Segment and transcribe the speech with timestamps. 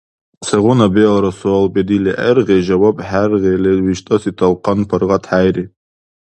[0.47, 5.63] Сегъуна-биалра суал бедили гӀергъи, жаваб хӀергъили виштӀаси талхъан паргъат хӀейри.